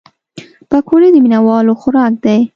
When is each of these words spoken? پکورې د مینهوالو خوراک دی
پکورې 0.69 1.09
د 1.11 1.15
مینهوالو 1.23 1.73
خوراک 1.81 2.13
دی 2.23 2.39